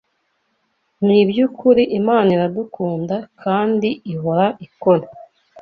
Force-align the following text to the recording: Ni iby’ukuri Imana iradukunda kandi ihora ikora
Ni 1.05 1.15
iby’ukuri 1.23 1.83
Imana 1.99 2.29
iradukunda 2.35 3.15
kandi 3.41 3.89
ihora 4.13 4.47
ikora 4.65 5.05